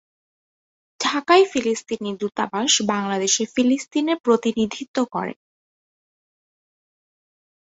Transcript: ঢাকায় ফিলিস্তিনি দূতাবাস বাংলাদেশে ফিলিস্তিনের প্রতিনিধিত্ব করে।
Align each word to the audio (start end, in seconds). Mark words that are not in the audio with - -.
ঢাকায় 0.99 1.45
ফিলিস্তিনি 1.51 2.11
দূতাবাস 2.19 2.71
বাংলাদেশে 2.91 3.43
ফিলিস্তিনের 3.55 4.17
প্রতিনিধিত্ব 4.25 4.97
করে। 5.11 5.33